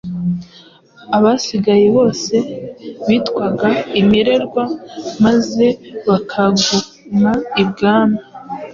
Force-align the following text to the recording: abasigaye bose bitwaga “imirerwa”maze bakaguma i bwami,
abasigaye 1.17 1.87
bose 1.97 2.35
bitwaga 3.07 3.69
“imirerwa”maze 4.01 5.65
bakaguma 6.07 7.31
i 7.61 7.63
bwami, 7.69 8.19